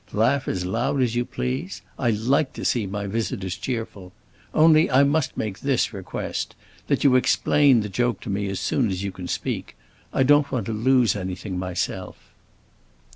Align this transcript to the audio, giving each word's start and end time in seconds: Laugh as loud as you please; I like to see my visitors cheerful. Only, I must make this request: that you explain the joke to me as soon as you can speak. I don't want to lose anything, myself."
Laugh 0.13 0.47
as 0.47 0.65
loud 0.65 0.99
as 0.99 1.15
you 1.15 1.23
please; 1.23 1.83
I 1.99 2.09
like 2.09 2.53
to 2.53 2.65
see 2.65 2.87
my 2.87 3.05
visitors 3.05 3.55
cheerful. 3.55 4.13
Only, 4.51 4.89
I 4.89 5.03
must 5.03 5.37
make 5.37 5.59
this 5.59 5.93
request: 5.93 6.55
that 6.87 7.03
you 7.03 7.15
explain 7.15 7.81
the 7.81 7.87
joke 7.87 8.19
to 8.21 8.29
me 8.31 8.47
as 8.49 8.59
soon 8.59 8.89
as 8.89 9.03
you 9.03 9.11
can 9.11 9.27
speak. 9.27 9.75
I 10.11 10.23
don't 10.23 10.51
want 10.51 10.65
to 10.65 10.73
lose 10.73 11.15
anything, 11.15 11.59
myself." 11.59 12.17